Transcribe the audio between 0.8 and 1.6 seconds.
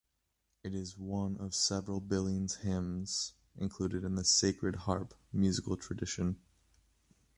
one of